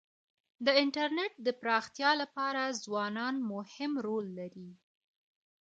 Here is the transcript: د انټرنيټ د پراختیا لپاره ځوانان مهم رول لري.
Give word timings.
د 0.65 0.67
انټرنيټ 0.83 1.33
د 1.47 1.49
پراختیا 1.61 2.11
لپاره 2.21 2.77
ځوانان 2.85 3.35
مهم 3.51 3.91
رول 4.07 4.25
لري. 4.39 4.69